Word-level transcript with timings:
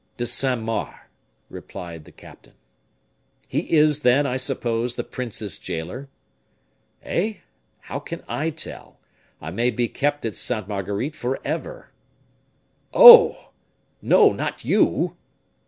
"De 0.17 0.25
Saint 0.25 0.59
Mars," 0.63 0.99
replied 1.47 2.05
the 2.05 2.11
captain. 2.11 2.55
"He 3.47 3.73
is, 3.77 3.99
then, 3.99 4.25
I 4.25 4.35
suppose, 4.35 4.95
the 4.95 5.03
prince's 5.03 5.59
jailer?" 5.59 6.09
"Eh! 7.03 7.33
how 7.81 7.99
can 7.99 8.23
I 8.27 8.49
tell? 8.49 8.97
I 9.39 9.51
may 9.51 9.69
be 9.69 9.87
kept 9.87 10.25
at 10.25 10.35
Sainte 10.35 10.67
Marguerite 10.67 11.15
forever." 11.15 11.91
"Oh! 12.91 13.49
no, 14.01 14.31
not 14.33 14.65
you!" 14.65 15.17